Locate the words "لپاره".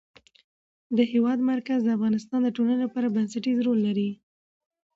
2.85-3.13